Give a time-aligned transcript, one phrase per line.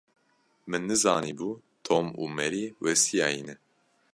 [0.69, 1.49] Min nizanîbû
[1.85, 3.55] Tom û Mary westiyayî ne.